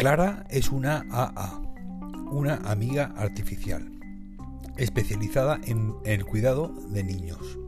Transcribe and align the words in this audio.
Clara 0.00 0.46
es 0.48 0.72
una 0.72 1.04
AA, 1.10 1.60
una 2.30 2.54
amiga 2.64 3.12
artificial, 3.18 3.86
especializada 4.78 5.60
en 5.62 5.92
el 6.06 6.24
cuidado 6.24 6.72
de 6.88 7.04
niños. 7.04 7.58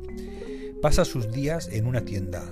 Pasa 0.80 1.04
sus 1.04 1.30
días 1.30 1.68
en 1.70 1.86
una 1.86 2.06
tienda, 2.06 2.42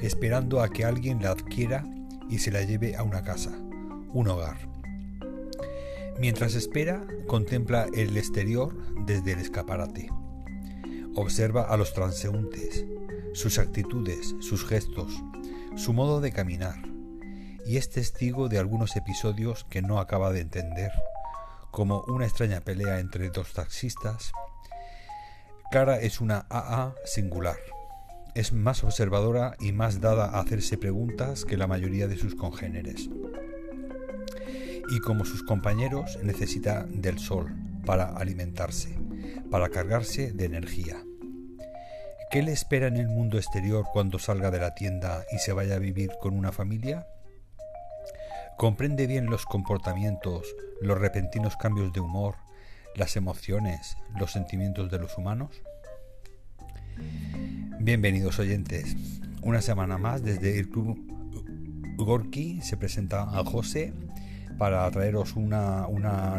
esperando 0.00 0.62
a 0.62 0.70
que 0.70 0.86
alguien 0.86 1.22
la 1.22 1.32
adquiera 1.32 1.84
y 2.30 2.38
se 2.38 2.50
la 2.50 2.62
lleve 2.62 2.96
a 2.96 3.02
una 3.02 3.22
casa, 3.22 3.50
un 4.14 4.26
hogar. 4.26 4.56
Mientras 6.18 6.54
espera, 6.54 7.06
contempla 7.26 7.88
el 7.92 8.16
exterior 8.16 8.74
desde 9.04 9.32
el 9.32 9.40
escaparate. 9.40 10.08
Observa 11.14 11.64
a 11.64 11.76
los 11.76 11.92
transeúntes, 11.92 12.86
sus 13.34 13.58
actitudes, 13.58 14.34
sus 14.40 14.64
gestos, 14.64 15.12
su 15.76 15.92
modo 15.92 16.22
de 16.22 16.32
caminar, 16.32 16.89
y 17.66 17.76
es 17.76 17.90
testigo 17.90 18.48
de 18.48 18.58
algunos 18.58 18.96
episodios 18.96 19.64
que 19.70 19.82
no 19.82 19.98
acaba 19.98 20.32
de 20.32 20.40
entender, 20.40 20.92
como 21.70 22.02
una 22.08 22.26
extraña 22.26 22.60
pelea 22.60 22.98
entre 23.00 23.30
dos 23.30 23.52
taxistas. 23.52 24.32
Clara 25.70 26.00
es 26.00 26.20
una 26.20 26.46
AA 26.48 26.94
singular. 27.04 27.58
Es 28.34 28.52
más 28.52 28.84
observadora 28.84 29.56
y 29.60 29.72
más 29.72 30.00
dada 30.00 30.26
a 30.26 30.40
hacerse 30.40 30.78
preguntas 30.78 31.44
que 31.44 31.56
la 31.56 31.66
mayoría 31.66 32.08
de 32.08 32.16
sus 32.16 32.34
congéneres. 32.34 33.08
Y 34.90 35.00
como 35.00 35.24
sus 35.24 35.42
compañeros 35.42 36.18
necesita 36.22 36.84
del 36.88 37.18
sol 37.18 37.54
para 37.84 38.16
alimentarse, 38.16 38.98
para 39.50 39.68
cargarse 39.68 40.32
de 40.32 40.44
energía. 40.44 40.96
¿Qué 42.30 42.42
le 42.42 42.52
espera 42.52 42.86
en 42.86 42.96
el 42.96 43.08
mundo 43.08 43.38
exterior 43.38 43.86
cuando 43.92 44.20
salga 44.20 44.52
de 44.52 44.60
la 44.60 44.74
tienda 44.74 45.24
y 45.32 45.38
se 45.38 45.52
vaya 45.52 45.74
a 45.74 45.80
vivir 45.80 46.10
con 46.20 46.36
una 46.36 46.52
familia? 46.52 47.06
Comprende 48.60 49.06
bien 49.06 49.24
los 49.24 49.46
comportamientos, 49.46 50.54
los 50.82 50.98
repentinos 50.98 51.56
cambios 51.56 51.94
de 51.94 52.00
humor, 52.00 52.34
las 52.94 53.16
emociones, 53.16 53.96
los 54.18 54.32
sentimientos 54.32 54.90
de 54.90 54.98
los 54.98 55.16
humanos. 55.16 55.62
Bienvenidos 57.78 58.38
oyentes. 58.38 58.98
Una 59.40 59.62
semana 59.62 59.96
más 59.96 60.22
desde 60.22 60.58
el 60.58 60.68
Club 60.68 60.98
Gorky 61.96 62.60
se 62.60 62.76
presenta 62.76 63.22
a 63.22 63.42
José 63.46 63.94
para 64.58 64.90
traeros 64.90 65.36
una, 65.36 65.86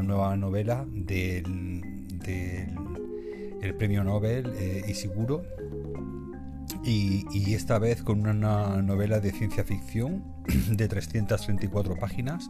nueva 0.04 0.38
novela 0.38 0.86
del, 0.88 1.82
el 3.64 3.74
premio 3.74 4.04
Nobel 4.04 4.54
eh, 4.60 4.84
y 6.84 7.54
esta 7.54 7.78
vez 7.80 8.02
con 8.02 8.22
una 8.28 8.82
novela 8.82 9.20
de 9.20 9.32
ciencia 9.32 9.64
ficción 9.64 10.24
de 10.70 10.88
334 10.88 11.96
páginas 11.96 12.50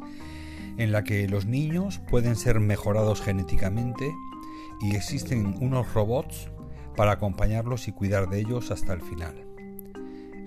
en 0.77 0.91
la 0.91 1.03
que 1.03 1.27
los 1.27 1.45
niños 1.45 1.99
pueden 2.09 2.35
ser 2.35 2.59
mejorados 2.59 3.21
genéticamente 3.21 4.11
y 4.81 4.95
existen 4.95 5.55
unos 5.61 5.93
robots 5.93 6.49
para 6.95 7.11
acompañarlos 7.11 7.87
y 7.87 7.91
cuidar 7.91 8.29
de 8.29 8.39
ellos 8.39 8.71
hasta 8.71 8.93
el 8.93 9.01
final. 9.01 9.45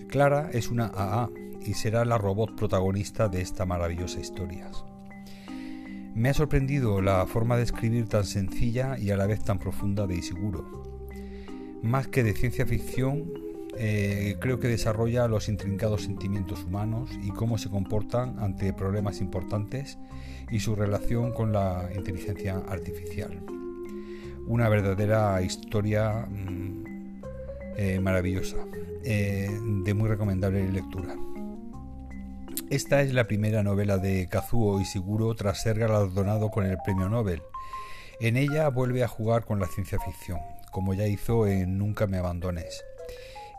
Clara 0.08 0.50
es 0.52 0.70
una 0.70 0.86
AA 0.86 1.30
y 1.64 1.74
será 1.74 2.04
la 2.04 2.18
robot 2.18 2.54
protagonista 2.56 3.28
de 3.28 3.40
esta 3.40 3.64
maravillosa 3.64 4.20
historia. 4.20 4.70
Me 6.14 6.28
ha 6.28 6.34
sorprendido 6.34 7.00
la 7.00 7.26
forma 7.26 7.56
de 7.56 7.64
escribir 7.64 8.08
tan 8.08 8.24
sencilla 8.24 8.98
y 8.98 9.10
a 9.10 9.16
la 9.16 9.26
vez 9.26 9.42
tan 9.42 9.58
profunda 9.58 10.06
de 10.06 10.16
Isiguro. 10.16 10.64
Más 11.82 12.06
que 12.08 12.22
de 12.22 12.34
ciencia 12.34 12.66
ficción, 12.66 13.32
eh, 13.76 14.36
creo 14.40 14.60
que 14.60 14.68
desarrolla 14.68 15.26
los 15.26 15.48
intrincados 15.48 16.02
sentimientos 16.02 16.64
humanos 16.64 17.10
y 17.22 17.30
cómo 17.30 17.58
se 17.58 17.70
comportan 17.70 18.38
ante 18.38 18.72
problemas 18.72 19.20
importantes 19.20 19.98
y 20.50 20.60
su 20.60 20.76
relación 20.76 21.32
con 21.32 21.52
la 21.52 21.90
inteligencia 21.94 22.62
artificial. 22.68 23.42
Una 24.46 24.68
verdadera 24.68 25.40
historia 25.42 26.26
mm, 26.28 27.22
eh, 27.76 28.00
maravillosa, 28.00 28.58
eh, 29.02 29.50
de 29.84 29.94
muy 29.94 30.08
recomendable 30.08 30.70
lectura. 30.70 31.16
Esta 32.70 33.02
es 33.02 33.12
la 33.12 33.24
primera 33.24 33.62
novela 33.62 33.98
de 33.98 34.28
Kazuo 34.28 34.80
Ishiguro 34.80 35.34
tras 35.34 35.62
ser 35.62 35.78
galardonado 35.78 36.50
con 36.50 36.64
el 36.66 36.78
premio 36.84 37.08
Nobel. 37.08 37.42
En 38.20 38.36
ella 38.36 38.68
vuelve 38.68 39.02
a 39.02 39.08
jugar 39.08 39.44
con 39.44 39.58
la 39.58 39.66
ciencia 39.66 39.98
ficción, 39.98 40.38
como 40.70 40.94
ya 40.94 41.06
hizo 41.06 41.46
en 41.46 41.78
Nunca 41.78 42.06
me 42.06 42.18
abandones 42.18 42.84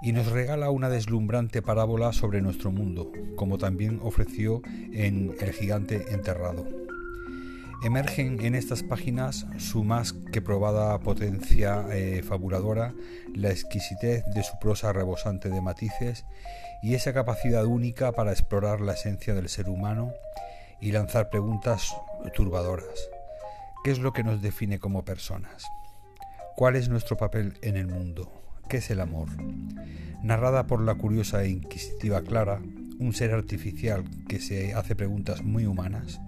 y 0.02 0.12
nos 0.12 0.32
regala 0.32 0.70
una 0.70 0.90
deslumbrante 0.90 1.62
parábola 1.62 2.14
sobre 2.14 2.42
nuestro 2.42 2.72
mundo, 2.72 3.12
como 3.36 3.58
también 3.58 4.00
ofreció 4.04 4.62
en 4.94 5.36
El 5.40 5.52
gigante 5.54 6.14
enterrado. 6.14 6.66
Emergen 7.84 8.44
en 8.44 8.56
estas 8.56 8.84
páginas 8.84 9.46
su 9.58 9.84
más 9.84 10.14
que 10.14 10.42
probada 10.42 10.98
potencia 11.00 11.86
eh, 11.92 12.24
fabuladora, 12.24 12.94
la 13.36 13.52
exquisitez 13.52 14.24
de 14.34 14.44
su 14.44 14.58
prosa 14.60 14.92
rebosante 14.92 15.50
de 15.50 15.62
matices 15.62 16.26
y 16.82 16.96
esa 16.96 17.14
capacidad 17.14 17.66
única 17.66 18.12
para 18.14 18.32
explorar 18.32 18.82
la 18.82 18.94
esencia 18.94 19.36
del 19.36 19.50
ser 19.50 19.70
humano 19.70 20.14
y 20.80 20.92
lanzar 20.92 21.30
preguntas 21.30 21.96
turbadoras. 22.34 23.10
¿Qué 23.84 23.92
es 23.92 24.00
lo 24.00 24.14
que 24.14 24.24
nos 24.24 24.42
define 24.42 24.80
como 24.80 25.06
personas? 25.06 25.68
¿Cuál 26.56 26.76
es 26.76 26.90
nuestro 26.90 27.18
papel 27.18 27.60
en 27.62 27.78
el 27.78 27.88
mundo? 27.88 28.32
¿Qué 28.70 28.78
es 28.78 28.90
el 28.90 29.02
amor? 29.02 29.30
Narrada 30.24 30.68
por 30.68 30.82
la 30.82 30.96
curiosa 30.96 31.44
e 31.44 31.50
inquisitiva 31.50 32.22
Clara, 32.22 32.62
un 33.00 33.14
ser 33.14 33.32
artificial 33.34 34.04
que 34.28 34.40
se 34.40 34.74
hace 34.74 34.96
preguntas 34.96 35.44
muy 35.44 35.66
humanas, 35.66 36.20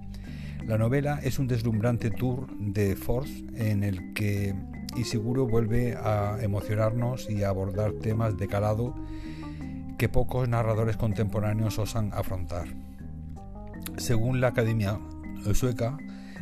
la 0.67 0.77
novela 0.77 1.21
es 1.23 1.39
un 1.39 1.47
deslumbrante 1.47 2.11
tour 2.11 2.45
de 2.59 2.97
force 2.97 3.45
en 3.55 3.85
el 3.85 4.13
que 4.13 4.53
y 4.97 5.05
seguro 5.05 5.47
vuelve 5.47 5.95
a 5.95 6.39
emocionarnos 6.41 7.29
y 7.29 7.43
a 7.43 7.49
abordar 7.49 7.93
temas 7.93 8.35
de 8.35 8.47
calado 8.49 8.93
que 9.97 10.09
pocos 10.09 10.49
narradores 10.49 10.97
contemporáneos 10.97 11.79
osan 11.79 12.11
afrontar. 12.13 12.67
Según 13.95 14.41
la 14.41 14.47
Academia 14.47 14.99
Sueca, 15.53 15.97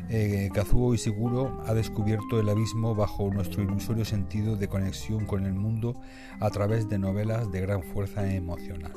eh, 0.09 0.49
Kazuo 0.53 0.93
Ishiguro 0.93 1.61
ha 1.66 1.73
descubierto 1.73 2.39
el 2.39 2.49
abismo 2.49 2.93
bajo 2.95 3.29
nuestro 3.31 3.63
ilusorio 3.63 4.05
sentido 4.05 4.55
de 4.55 4.67
conexión 4.67 5.25
con 5.25 5.45
el 5.45 5.53
mundo 5.53 5.99
a 6.39 6.49
través 6.49 6.88
de 6.89 6.99
novelas 6.99 7.51
de 7.51 7.61
gran 7.61 7.81
fuerza 7.81 8.31
emocional. 8.31 8.94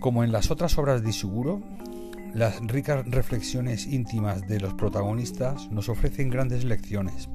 Como 0.00 0.22
en 0.22 0.32
las 0.32 0.50
otras 0.50 0.76
obras 0.78 1.02
de 1.02 1.10
Ishiguro, 1.10 1.62
las 2.34 2.60
ricas 2.60 3.06
reflexiones 3.06 3.86
íntimas 3.86 4.46
de 4.46 4.60
los 4.60 4.74
protagonistas 4.74 5.70
nos 5.70 5.88
ofrecen 5.88 6.28
grandes 6.28 6.64
lecciones 6.64 7.30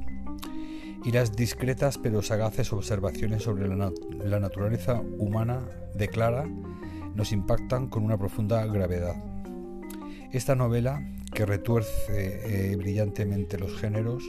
y 1.03 1.11
las 1.11 1.35
discretas 1.35 1.97
pero 1.97 2.21
sagaces 2.21 2.71
observaciones 2.71 3.41
sobre 3.41 3.67
la, 3.67 3.91
la 4.23 4.39
naturaleza 4.39 5.01
humana 5.17 5.61
de 5.95 6.07
Clara 6.07 6.47
nos 7.15 7.31
impactan 7.31 7.87
con 7.87 8.03
una 8.03 8.17
profunda 8.17 8.65
gravedad. 8.67 9.15
Esta 10.31 10.55
novela 10.55 11.03
que 11.33 11.45
retuerce 11.45 12.71
eh, 12.71 12.75
brillantemente 12.75 13.57
los 13.57 13.79
géneros, 13.79 14.23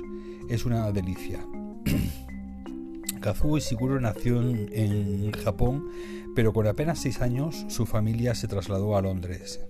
es 0.48 0.64
una 0.64 0.90
delicia. 0.92 1.44
Kazuo 3.20 3.56
Ishiguro 3.56 4.00
nació 4.00 4.40
en, 4.40 5.32
Japón, 5.32 5.88
pero 6.34 6.52
con 6.52 6.66
apenas 6.66 6.98
seis 6.98 7.20
años 7.20 7.64
su 7.68 7.86
familia 7.86 8.34
se 8.34 8.48
trasladó 8.48 8.96
a 8.96 9.02
Londres, 9.02 9.60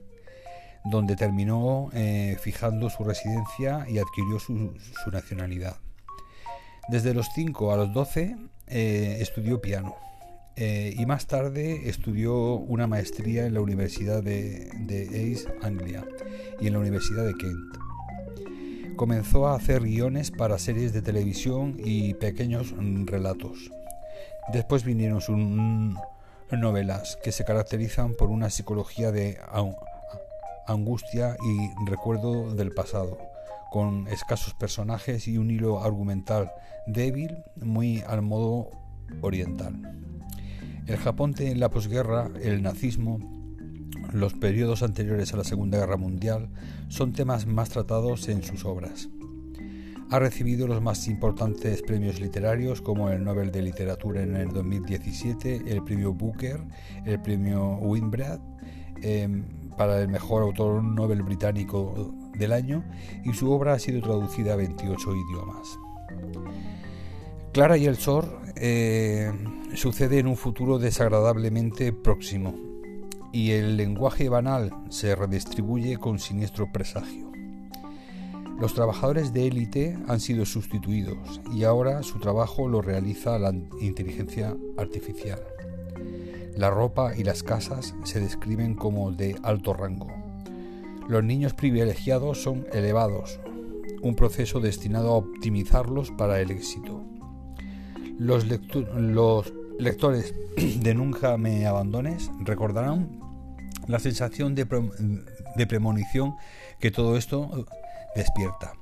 donde 0.85 1.17
terminó 1.17 1.91
eh, 1.93 2.37
fijando 2.41 2.91
su 2.91 3.05
residencia 3.05 3.87
y 3.89 3.99
adquirió 3.99 4.39
su, 4.39 4.75
nacionalidad. 5.11 5.77
Desde 6.89 7.15
los 7.15 7.29
5 7.35 7.73
a 7.73 7.77
los 7.77 7.93
12 7.93 8.37
eh, 8.67 9.19
estudió 9.21 9.61
piano 9.61 9.95
y 10.57 11.07
más 11.07 11.27
tarde 11.27 11.89
estudió 11.89 12.55
una 12.55 12.87
maestría 12.87 13.47
en 13.47 13.55
la 13.55 13.61
Universidad 13.61 14.23
de, 14.23 14.71
de 14.87 15.39
Anglia 15.63 16.07
y 16.61 16.67
en 16.67 16.75
la 16.75 16.79
Universidad 16.79 17.25
de 17.25 17.35
Kent. 17.35 17.77
Comenzó 18.97 19.49
a 19.49 19.57
hacer 19.57 19.83
guiones 19.83 20.31
para 20.31 20.59
series 20.59 20.93
de 20.93 21.03
televisión 21.03 21.77
y 21.79 22.15
pequeños 22.15 22.75
relatos. 23.07 23.71
Después 24.53 24.85
vinieron 24.85 25.21
sus 25.21 25.39
novelas 26.51 27.19
que 27.23 27.33
se 27.33 27.45
caracterizan 27.45 28.15
por 28.15 28.29
una 28.29 28.51
psicología 28.51 29.11
de 29.11 29.39
angustia 30.67 31.37
y 31.43 31.91
recuerdo 31.91 32.55
del 32.55 32.73
pasado, 32.73 33.19
con 33.71 34.07
escasos 34.09 34.55
personajes 34.55 35.27
y 35.29 35.39
un 35.39 35.51
hilo 35.51 35.83
argumental 35.83 36.53
débil, 36.87 37.43
muy 37.57 38.03
al 38.07 38.23
modo 38.23 38.71
oriental. 39.23 40.12
El 40.87 40.97
Japón 40.97 41.33
de 41.33 41.55
la 41.55 41.71
posguerra, 41.71 42.29
el 42.43 42.63
nazismo, 42.63 43.21
los 44.13 44.35
periodos 44.35 44.83
anteriores 44.83 45.33
a 45.33 45.37
la 45.37 45.45
Segunda 45.45 45.79
Guerra 45.79 45.97
Mundial 45.97 46.49
son 46.89 47.13
temas 47.13 47.47
más 47.47 47.71
tratados 47.71 48.29
en 48.29 48.43
sus 48.43 48.65
obras. 48.65 49.09
Ha 50.11 50.19
recibido 50.19 50.67
los 50.67 50.83
más 50.83 51.07
importantes 51.09 51.83
premios 51.83 52.21
literarios 52.21 52.83
como 52.83 53.11
el 53.11 53.25
Nobel 53.25 53.53
de 53.53 53.63
Literatura 53.63 54.23
en 54.23 54.37
el 54.37 54.49
2017, 54.49 55.63
el 55.67 55.83
premio 55.85 56.13
Booker, 56.13 56.61
el 57.07 57.21
premio 57.23 57.77
Winbrad, 57.77 58.41
em, 59.03 59.45
para 59.79 60.01
el 60.01 60.09
mejor 60.09 60.43
autor 60.43 60.83
Nobel 60.83 61.23
británico 61.23 62.13
del 62.37 62.53
año 62.53 62.85
y 63.25 63.33
su 63.33 63.51
obra 63.51 63.75
ha 63.75 63.79
sido 63.79 64.03
traducida 64.03 64.53
a 64.53 64.57
28 64.57 65.15
idiomas. 65.15 65.79
Clara 67.53 67.77
y 67.77 67.85
el 67.85 67.99
Sol 67.99 68.25
eh, 68.57 69.31
sucede 69.75 70.19
en 70.19 70.27
un 70.27 70.39
futuro 70.39 70.79
desagradablemente 70.79 71.93
próximo 71.93 72.55
y 73.31 73.51
el 73.51 73.77
lenguaje 73.77 74.31
banal 74.31 74.71
se 74.89 75.15
redistribuye 75.15 75.99
con 75.99 76.19
siniestro 76.19 76.73
presagio. 76.73 77.31
Los 78.59 78.73
trabajadores 78.73 79.35
de 79.35 79.49
élite 79.49 79.99
han 80.09 80.21
sido 80.21 80.47
sustituidos 80.47 81.43
y 81.53 81.65
ahora 81.65 82.03
su 82.03 82.21
trabajo 82.21 82.69
lo 82.69 82.81
realiza 82.81 83.39
la 83.39 83.53
inteligencia 83.83 84.57
artificial. 84.79 85.43
La 86.57 86.71
ropa 86.71 87.15
y 87.15 87.23
las 87.23 87.43
casas 87.43 87.95
se 88.05 88.19
describen 88.21 88.75
como 88.75 89.13
de 89.13 89.37
alto 89.43 89.75
rango. 89.75 90.07
Los 91.07 91.23
niños 91.23 91.53
privilegiados 91.53 92.43
son 92.43 92.67
elevados, 92.73 93.41
un 94.01 94.15
proceso 94.17 94.59
destinado 94.59 95.11
a 95.11 95.17
optimizarlos 95.17 96.11
para 96.13 96.41
el 96.41 96.51
éxito. 96.51 97.12
Los, 98.19 98.45
lectores 99.79 100.35
de 100.57 100.95
Nunca 100.95 101.37
me 101.37 101.67
abandones 101.67 102.31
recordarán 102.41 103.21
la 103.89 103.99
sensación 103.99 104.55
de, 104.55 104.67
premonición 105.67 106.35
que 106.79 106.91
todo 106.91 107.17
esto 107.17 107.67
despierta. 108.15 108.75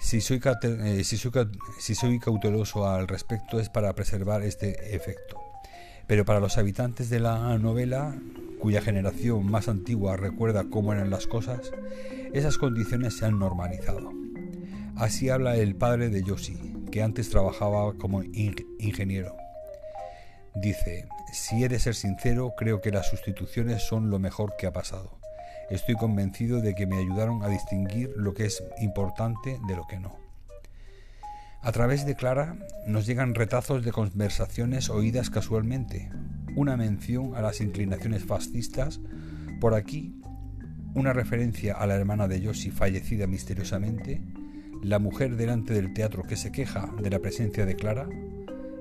Si 0.00 0.20
soy, 0.20 0.40
eh, 0.62 1.04
si 1.04 1.94
soy 1.94 2.18
cauteloso 2.18 2.88
al 2.88 3.08
respecto 3.08 3.60
es 3.60 3.68
para 3.68 3.94
preservar 3.94 4.42
este 4.42 4.94
efecto. 4.94 5.40
Pero 6.06 6.24
para 6.24 6.40
los 6.40 6.58
habitantes 6.58 7.08
de 7.08 7.20
la 7.20 7.56
novela, 7.58 8.14
cuya 8.60 8.82
generación 8.82 9.50
más 9.50 9.68
antigua 9.68 10.16
recuerda 10.16 10.64
cómo 10.70 10.92
eran 10.92 11.10
las 11.10 11.26
cosas, 11.26 11.72
esas 12.34 12.58
condiciones 12.58 13.16
se 13.16 13.26
han 13.26 13.38
normalizado. 13.38 14.12
Así 14.96 15.30
habla 15.30 15.56
el 15.56 15.74
padre 15.74 16.10
de 16.10 16.22
Yoshi, 16.22 16.73
que 16.94 17.02
antes 17.02 17.28
trabajaba 17.28 17.92
como 17.94 18.22
ingeniero. 18.22 19.36
Dice, 20.54 21.08
si 21.32 21.64
he 21.64 21.68
de 21.68 21.80
ser 21.80 21.96
sincero, 21.96 22.54
creo 22.56 22.80
que 22.80 22.92
las 22.92 23.10
sustituciones 23.10 23.82
son 23.82 24.10
lo 24.10 24.20
mejor 24.20 24.54
que 24.56 24.68
ha 24.68 24.72
pasado. 24.72 25.18
Estoy 25.70 25.96
convencido 25.96 26.60
de 26.60 26.76
que 26.76 26.86
me 26.86 26.98
ayudaron 26.98 27.42
a 27.42 27.48
distinguir 27.48 28.12
lo 28.14 28.32
que 28.32 28.44
es 28.44 28.62
importante 28.80 29.58
de 29.66 29.74
lo 29.74 29.88
que 29.88 29.98
no. 29.98 30.14
A 31.62 31.72
través 31.72 32.06
de 32.06 32.14
Clara 32.14 32.58
nos 32.86 33.06
llegan 33.06 33.34
retazos 33.34 33.84
de 33.84 33.90
conversaciones 33.90 34.88
oídas 34.88 35.30
casualmente, 35.30 36.12
una 36.54 36.76
mención 36.76 37.34
a 37.34 37.42
las 37.42 37.60
inclinaciones 37.60 38.24
fascistas, 38.24 39.00
por 39.60 39.74
aquí 39.74 40.22
una 40.94 41.12
referencia 41.12 41.74
a 41.74 41.88
la 41.88 41.96
hermana 41.96 42.28
de 42.28 42.40
Yoshi 42.40 42.70
fallecida 42.70 43.26
misteriosamente, 43.26 44.22
la 44.84 44.98
mujer 44.98 45.36
delante 45.36 45.72
del 45.72 45.94
teatro 45.94 46.24
que 46.24 46.36
se 46.36 46.52
queja 46.52 46.92
de 47.00 47.08
la 47.08 47.18
presencia 47.18 47.64
de 47.64 47.74
Clara 47.74 48.06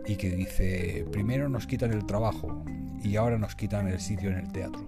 y 0.05 0.17
que 0.17 0.29
dice, 0.29 1.05
primero 1.09 1.47
nos 1.47 1.65
quitan 1.65 1.93
el 1.93 2.05
trabajo 2.05 2.65
y 3.01 3.15
ahora 3.15 3.37
nos 3.37 3.55
quitan 3.55 3.87
el 3.87 4.01
sitio 4.01 4.29
en 4.29 4.37
el 4.37 4.51
teatro. 4.51 4.85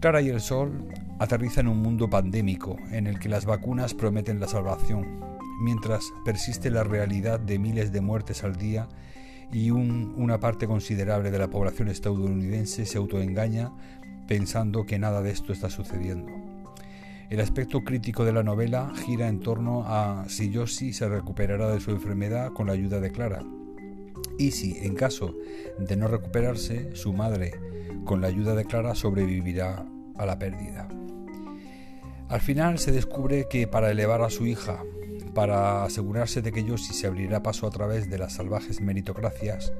Clara 0.00 0.22
y 0.22 0.30
el 0.30 0.40
Sol 0.40 0.88
aterrizan 1.18 1.66
en 1.66 1.72
un 1.72 1.82
mundo 1.82 2.08
pandémico 2.08 2.78
en 2.90 3.06
el 3.06 3.18
que 3.18 3.28
las 3.28 3.44
vacunas 3.44 3.92
prometen 3.92 4.40
la 4.40 4.48
salvación 4.48 5.20
mientras 5.60 6.04
persiste 6.24 6.70
la 6.70 6.82
realidad 6.82 7.38
de 7.38 7.58
miles 7.58 7.92
de 7.92 8.00
muertes 8.00 8.44
al 8.44 8.56
día 8.56 8.88
y 9.52 9.70
una 9.70 10.40
parte 10.40 10.66
considerable 10.66 11.30
de 11.30 11.38
la 11.38 11.48
población 11.48 11.88
estadounidense 11.88 12.86
se 12.86 12.96
autoengaña 12.96 13.72
pensando 14.26 14.86
que 14.86 14.98
nada 14.98 15.20
de 15.20 15.32
esto 15.32 15.52
está 15.52 15.68
sucediendo. 15.68 16.55
El 17.28 17.40
aspecto 17.40 17.82
crítico 17.82 18.24
de 18.24 18.32
la 18.32 18.44
novela 18.44 18.92
gira 19.04 19.28
en 19.28 19.40
torno 19.40 19.82
a 19.84 20.26
si 20.28 20.50
Yoshi 20.50 20.92
se 20.92 21.08
recuperará 21.08 21.68
de 21.68 21.80
su 21.80 21.90
enfermedad 21.90 22.52
con 22.52 22.68
la 22.68 22.74
ayuda 22.74 23.00
de 23.00 23.10
Clara 23.10 23.42
y 24.38 24.52
si, 24.52 24.78
en 24.78 24.94
caso 24.94 25.34
de 25.78 25.96
no 25.96 26.08
recuperarse, 26.08 26.94
su 26.94 27.12
madre, 27.12 27.54
con 28.04 28.20
la 28.20 28.28
ayuda 28.28 28.54
de 28.54 28.64
Clara, 28.64 28.94
sobrevivirá 28.94 29.86
a 30.16 30.26
la 30.26 30.38
pérdida. 30.38 30.88
Al 32.28 32.40
final 32.40 32.78
se 32.78 32.92
descubre 32.92 33.46
que 33.50 33.66
para 33.66 33.90
elevar 33.90 34.22
a 34.22 34.30
su 34.30 34.46
hija 34.46 34.82
para 35.34 35.84
asegurarse 35.84 36.40
de 36.40 36.50
que 36.50 36.64
Yoshi 36.64 36.94
se 36.94 37.06
abrirá 37.06 37.42
paso 37.42 37.66
a 37.66 37.70
través 37.70 38.08
de 38.08 38.18
las 38.18 38.32
salvajes 38.34 38.80
meritocracias 38.80 39.70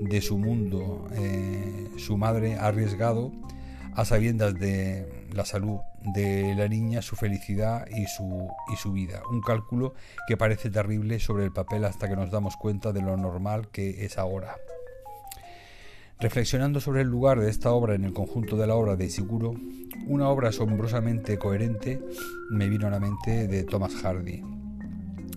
de 0.00 0.20
su 0.20 0.38
mundo, 0.38 1.06
eh, 1.12 1.88
su 1.98 2.16
madre 2.16 2.56
ha 2.56 2.66
arriesgado 2.66 3.30
a 3.94 4.04
sabiendas 4.04 4.54
de 4.54 5.28
la 5.32 5.44
salud 5.44 5.78
de 6.14 6.54
la 6.56 6.68
niña, 6.68 7.02
su 7.02 7.16
felicidad 7.16 7.86
y 7.88 8.06
su, 8.06 8.48
y 8.72 8.76
su 8.76 8.92
vida. 8.92 9.22
Un 9.30 9.40
cálculo 9.40 9.94
que 10.26 10.36
parece 10.36 10.70
terrible 10.70 11.20
sobre 11.20 11.44
el 11.44 11.52
papel 11.52 11.84
hasta 11.84 12.08
que 12.08 12.16
nos 12.16 12.30
damos 12.30 12.56
cuenta 12.56 12.92
de 12.92 13.02
lo 13.02 13.16
normal 13.16 13.68
que 13.70 14.04
es 14.04 14.18
ahora. 14.18 14.56
Reflexionando 16.20 16.80
sobre 16.80 17.02
el 17.02 17.08
lugar 17.08 17.40
de 17.40 17.50
esta 17.50 17.72
obra 17.72 17.94
en 17.94 18.04
el 18.04 18.12
conjunto 18.12 18.56
de 18.56 18.66
la 18.66 18.74
obra 18.74 18.96
de 18.96 19.10
Siguro, 19.10 19.54
una 20.06 20.28
obra 20.28 20.50
asombrosamente 20.50 21.38
coherente 21.38 22.00
me 22.50 22.68
vino 22.68 22.86
a 22.86 22.90
la 22.90 23.00
mente 23.00 23.48
de 23.48 23.64
Thomas 23.64 23.94
Hardy 23.94 24.42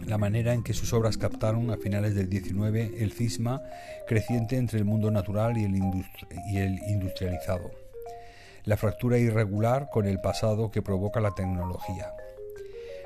la 0.07 0.17
manera 0.17 0.53
en 0.53 0.63
que 0.63 0.73
sus 0.73 0.93
obras 0.93 1.17
captaron 1.17 1.69
a 1.69 1.77
finales 1.77 2.15
del 2.15 2.29
XIX 2.29 2.93
el 2.97 3.11
cisma 3.11 3.61
creciente 4.07 4.55
entre 4.55 4.79
el 4.79 4.85
mundo 4.85 5.11
natural 5.11 5.57
y 5.57 5.65
el, 5.65 6.79
industrializado, 6.87 7.71
la 8.67 8.77
fractura 8.77 9.17
irregular 9.17 9.89
con 9.91 10.05
el 10.05 10.19
pasado 10.21 10.69
que 10.69 10.83
provoca 10.83 11.19
la 11.19 11.33
tecnología, 11.33 12.11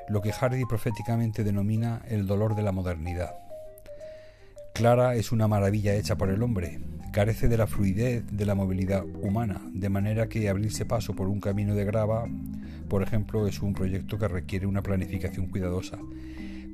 lo 0.09 0.21
que 0.21 0.33
Hardy 0.33 0.65
proféticamente 0.65 1.45
denomina 1.45 2.01
el 2.09 2.27
dolor 2.27 2.55
de 2.55 2.63
la 2.63 2.73
modernidad. 2.73 3.35
Clara 4.73 5.15
es 5.15 5.31
una 5.31 5.47
maravilla 5.47 5.95
hecha 5.95 6.17
por 6.17 6.29
el 6.29 6.43
hombre, 6.43 6.79
carece 7.13 7.47
de 7.47 7.57
la 7.57 7.67
fluidez 7.67 8.25
de 8.29 8.45
la 8.45 8.55
movilidad 8.55 9.05
humana, 9.05 9.61
de 9.71 9.87
manera 9.87 10.27
que 10.27 10.49
abrirse 10.49 10.85
paso 10.85 11.13
por 11.13 11.29
un 11.29 11.39
camino 11.39 11.75
de 11.75 11.85
grava, 11.85 12.27
por 12.89 13.03
ejemplo, 13.03 13.47
es 13.47 13.61
un 13.61 13.73
proyecto 13.73 14.17
que 14.17 14.27
requiere 14.27 14.65
una 14.65 14.81
planificación 14.81 15.47
cuidadosa 15.47 15.97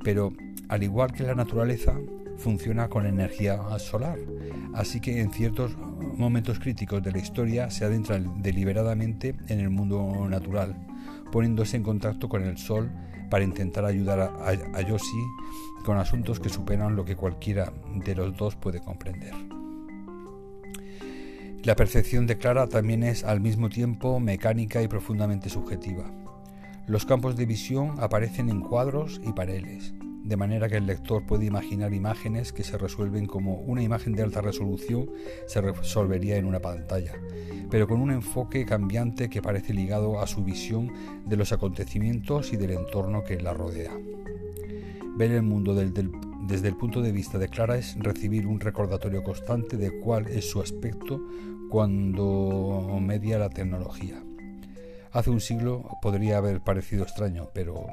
pero 0.07 0.31
al 0.69 0.83
igual 0.83 1.11
que 1.11 1.23
la 1.23 1.35
naturaleza, 1.35 1.93
funciona 2.37 2.87
con 2.87 3.05
energía 3.05 3.59
solar, 3.79 4.17
así 4.73 4.99
que 4.99 5.21
en 5.21 5.31
ciertos 5.31 5.75
momentos 6.15 6.59
críticos 6.59 7.03
de 7.03 7.11
la 7.11 7.19
historia 7.19 7.69
se 7.69 7.85
adentra 7.85 8.19
deliberadamente 8.19 9.35
en 9.47 9.59
el 9.59 9.69
mundo 9.69 10.27
natural, 10.29 10.75
poniéndose 11.31 11.77
en 11.77 11.83
contacto 11.83 12.29
con 12.29 12.43
el 12.43 12.57
sol 12.57 12.89
para 13.29 13.43
intentar 13.43 13.85
ayudar 13.85 14.19
a, 14.19 14.81
Yoshi 14.81 15.23
con 15.83 15.97
asuntos 15.97 16.39
que 16.39 16.49
superan 16.49 16.95
lo 16.95 17.05
que 17.05 17.15
cualquiera 17.15 17.73
de 18.05 18.15
los 18.15 18.35
dos 18.37 18.55
puede 18.55 18.79
comprender. 18.79 19.33
La 21.63 21.75
percepción 21.75 22.27
de 22.27 22.37
Clara 22.37 22.67
también 22.67 23.03
es 23.03 23.23
al 23.23 23.41
mismo 23.41 23.69
tiempo 23.69 24.19
mecánica 24.19 24.81
y 24.81 24.87
profundamente 24.87 25.49
subjetiva. 25.49 26.09
Los 26.87 27.05
campos 27.05 27.35
de 27.35 27.45
visión 27.45 27.95
aparecen 27.99 28.49
en 28.49 28.61
cuadros 28.61 29.19
y 29.25 29.33
paneles, 29.33 29.93
de 30.27 30.35
manera 30.35 30.67
que 30.67 30.75
el 30.75 30.85
lector 30.85 31.25
puede 31.25 31.45
imaginar 31.45 31.93
imágenes 31.93 32.51
que 32.51 32.65
se 32.65 32.77
resuelven 32.77 33.27
como 33.27 33.61
una 33.61 33.81
imagen 33.81 34.13
de 34.13 34.23
alta 34.23 34.41
resolución 34.41 35.09
se 35.45 35.61
resolvería 35.61 36.35
en 36.35 36.43
una 36.45 36.59
pantalla, 36.59 37.13
pero 37.71 37.87
con 37.87 38.01
un 38.01 38.11
enfoque 38.11 38.65
cambiante 38.65 39.29
que 39.29 39.41
parece 39.41 39.73
ligado 39.73 40.19
a 40.19 40.27
su 40.27 40.43
visión 40.43 40.91
de 41.25 41.37
los 41.37 41.53
acontecimientos 41.53 42.51
y 42.51 42.57
del 42.57 42.71
entorno 42.71 43.23
que 43.23 43.39
la 43.39 43.53
rodea. 43.53 43.97
Ver 45.15 45.31
el 45.31 45.43
mundo 45.43 45.73
desde 45.73 46.67
el 46.67 46.75
punto 46.75 47.01
de 47.01 47.13
vista 47.13 47.37
de 47.37 47.47
Clara 47.47 47.77
es 47.77 47.97
recibir 47.97 48.47
un 48.47 48.59
recordatorio 48.59 49.23
constante 49.23 49.77
de 49.77 49.97
cuál 50.01 50.27
es 50.27 50.49
su 50.49 50.59
aspecto 50.59 51.21
cuando 51.69 52.99
media 53.01 53.39
la 53.39 53.49
tecnología. 53.49 54.21
Hace 55.13 55.29
un 55.29 55.39
siglo 55.39 55.85
podría 56.01 56.37
haber 56.37 56.61
parecido 56.61 57.03
extraño, 57.03 57.49
pero 57.53 57.85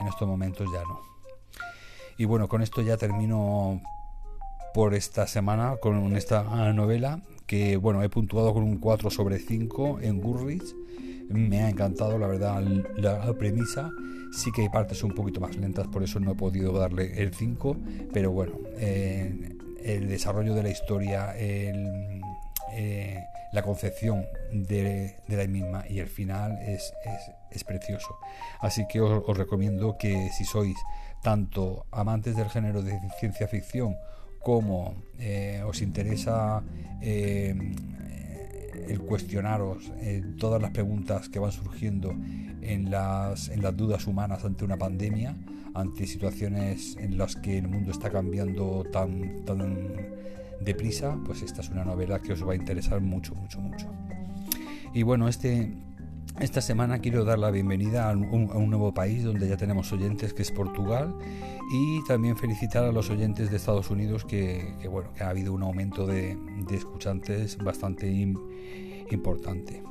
en 0.00 0.08
estos 0.08 0.26
momentos 0.26 0.66
ya 0.72 0.82
no. 0.82 1.15
Y 2.18 2.24
bueno, 2.24 2.48
con 2.48 2.62
esto 2.62 2.82
ya 2.82 2.96
termino 2.96 3.80
por 4.74 4.94
esta 4.94 5.26
semana 5.26 5.76
con 5.80 6.14
esta 6.16 6.42
novela 6.74 7.22
que 7.46 7.76
bueno, 7.76 8.02
he 8.02 8.08
puntuado 8.08 8.52
con 8.52 8.62
un 8.62 8.78
4 8.78 9.10
sobre 9.10 9.38
5 9.38 10.00
en 10.02 10.20
Goodreads. 10.20 10.74
Me 11.28 11.62
ha 11.62 11.70
encantado, 11.70 12.18
la 12.18 12.26
verdad, 12.26 12.62
la 12.62 13.32
premisa. 13.34 13.90
Sí 14.32 14.52
que 14.52 14.62
hay 14.62 14.68
partes 14.68 15.02
un 15.02 15.12
poquito 15.12 15.40
más 15.40 15.56
lentas, 15.56 15.86
por 15.88 16.02
eso 16.02 16.20
no 16.20 16.32
he 16.32 16.34
podido 16.34 16.72
darle 16.72 17.22
el 17.22 17.32
5, 17.32 17.76
pero 18.12 18.32
bueno, 18.32 18.54
eh, 18.78 19.56
el 19.82 20.08
desarrollo 20.08 20.54
de 20.54 20.62
la 20.62 20.70
historia, 20.70 21.36
el, 21.38 22.20
eh, 22.72 23.20
la 23.56 23.62
concepción 23.62 24.26
de, 24.52 25.16
la 25.28 25.46
misma 25.46 25.84
y 25.88 25.98
el 26.00 26.08
final 26.08 26.58
es, 26.60 26.92
precioso. 27.64 28.18
Así 28.60 28.86
que 28.86 29.00
os, 29.00 29.36
recomiendo 29.36 29.96
que 29.98 30.28
si 30.36 30.44
sois 30.44 30.76
tanto 31.22 31.86
amantes 31.90 32.36
del 32.36 32.50
género 32.50 32.82
de 32.82 33.00
ciencia 33.18 33.48
ficción 33.48 33.96
como 34.42 34.94
eh, 35.18 35.62
os 35.64 35.80
interesa 35.80 36.62
eh, 37.00 37.54
el 38.88 39.00
cuestionaros 39.00 39.92
eh, 40.00 40.22
todas 40.38 40.60
las 40.60 40.70
preguntas 40.70 41.28
que 41.28 41.38
van 41.38 41.52
surgiendo 41.52 42.14
en 42.62 42.90
las, 42.90 43.48
en 43.48 43.62
las 43.62 43.76
dudas 43.76 44.06
humanas 44.06 44.44
ante 44.44 44.64
una 44.64 44.76
pandemia, 44.76 45.36
ante 45.74 46.06
situaciones 46.06 46.96
en 46.98 47.18
las 47.18 47.36
que 47.36 47.58
el 47.58 47.68
mundo 47.68 47.90
está 47.90 48.10
cambiando 48.10 48.84
tan, 48.92 49.44
tan 49.44 49.76
deprisa, 50.60 51.18
pues 51.24 51.42
esta 51.42 51.60
es 51.60 51.70
una 51.70 51.84
novela 51.84 52.20
que 52.20 52.32
os 52.32 52.46
va 52.46 52.52
a 52.52 52.56
interesar 52.56 53.00
mucho, 53.00 53.34
mucho, 53.34 53.60
mucho. 53.60 53.86
Y 54.94 55.02
bueno, 55.02 55.28
este, 55.28 55.74
esta 56.40 56.60
semana 56.60 56.98
quiero 56.98 57.24
dar 57.24 57.38
la 57.38 57.50
bienvenida 57.50 58.10
a 58.10 58.12
un, 58.12 58.70
nuevo 58.70 58.92
país 58.92 59.24
donde 59.24 59.48
ya 59.48 59.56
tenemos 59.56 59.92
oyentes, 59.92 60.34
que 60.34 60.42
es 60.42 60.50
Portugal, 60.50 61.14
y 61.72 62.04
también 62.06 62.36
felicitar 62.36 62.84
a 62.84 62.92
los 62.92 63.10
oyentes 63.10 63.50
de 63.50 63.56
Estados 63.56 63.90
Unidos 63.90 64.24
que, 64.24 64.74
bueno, 64.90 65.12
que 65.14 65.24
ha 65.24 65.30
habido 65.30 65.52
un 65.52 65.62
aumento 65.62 66.06
de, 66.06 66.36
escuchantes 66.70 67.56
bastante 67.58 68.10
importante. 69.10 69.82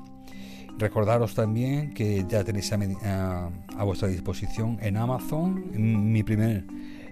Recordaros 0.78 1.34
también 1.34 1.94
que 1.94 2.26
ya 2.28 2.44
tenéis 2.44 2.72
a, 2.74 3.50
vuestra 3.84 4.08
disposición 4.08 4.78
en 4.82 4.98
Amazon 4.98 5.72
mi 5.74 6.22
primer 6.24 6.66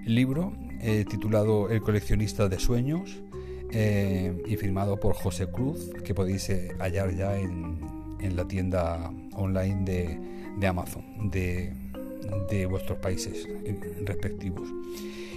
libro 0.06 0.54
eh, 0.82 1.06
titulado 1.10 1.70
El 1.70 1.82
coleccionista 1.82 2.50
de 2.50 2.60
sueños 2.60 3.22
eh, 3.72 4.44
y 4.46 4.58
firmado 4.58 5.00
por 5.00 5.16
José 5.16 5.48
Cruz 5.48 5.92
que 6.04 6.14
podéis 6.14 6.50
eh, 6.50 6.76
hallar 6.78 7.16
ya 7.16 7.38
en, 7.38 7.80
la 8.32 8.46
tienda 8.46 9.12
online 9.36 9.84
de, 10.60 10.68
Amazon 10.68 11.04
de, 11.30 11.74
vuestros 12.70 12.98
países 13.00 13.48
respectivos. 14.06 14.70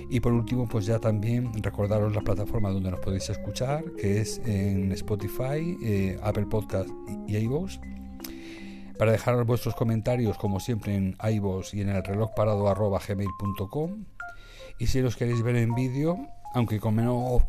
Y 0.08 0.20
por 0.20 0.32
último, 0.32 0.68
pues 0.68 0.86
ya 0.86 1.00
también 1.00 1.50
recordaros 1.62 2.14
la 2.14 2.20
plataforma 2.20 2.70
donde 2.70 2.90
nos 2.90 3.00
podéis 3.00 3.28
escuchar, 3.28 3.84
que 3.98 4.20
es 4.20 4.40
en 4.46 4.92
Spotify, 4.92 6.16
Apple 6.22 6.46
Podcast 6.46 6.88
y 7.26 7.36
iVoox 7.38 7.78
para 8.98 9.12
dejar 9.12 9.42
vuestros 9.44 9.74
comentarios, 9.74 10.38
como 10.38 10.60
siempre, 10.60 10.94
en 10.94 11.16
iVoox 11.22 11.74
y 11.74 11.82
en 11.82 11.90
el 11.90 12.02
reloj 12.02 12.30
parado 12.34 12.64
gmail.com. 12.64 14.04
Y 14.78 14.86
si 14.86 15.00
los 15.00 15.16
queréis 15.16 15.42
ver 15.42 15.56
en 15.56 15.74
vídeo, 15.74 16.18
aunque 16.54 16.80
con 16.80 16.94
menos 16.94 17.42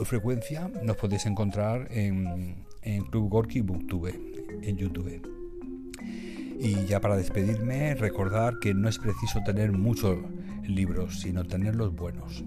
frecuencia, 0.00 0.70
nos 0.82 0.96
podéis 0.96 1.26
encontrar 1.26 1.88
en, 1.90 2.64
en 2.82 3.04
Club 3.06 3.28
Gorky 3.28 3.60
Booktube, 3.60 4.39
en 4.62 4.76
YouTube. 4.76 5.22
Y 6.58 6.84
ya 6.84 7.00
para 7.00 7.16
despedirme, 7.16 7.94
recordar 7.94 8.58
que 8.60 8.74
no 8.74 8.88
es 8.88 8.98
preciso 8.98 9.40
tener 9.44 9.72
muchos 9.72 10.18
libros, 10.62 11.20
sino 11.20 11.44
tenerlos 11.44 11.94
buenos. 11.94 12.44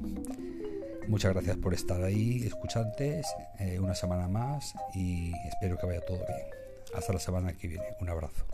Muchas 1.07 1.33
gracias 1.33 1.57
por 1.57 1.73
estar 1.73 2.01
ahí, 2.03 2.43
escuchantes, 2.45 3.25
eh, 3.59 3.79
una 3.79 3.95
semana 3.95 4.27
más 4.27 4.73
y 4.93 5.31
espero 5.47 5.77
que 5.77 5.87
vaya 5.87 6.01
todo 6.01 6.17
bien. 6.17 6.47
Hasta 6.95 7.13
la 7.13 7.19
semana 7.19 7.53
que 7.53 7.67
viene. 7.67 7.85
Un 7.99 8.09
abrazo. 8.09 8.45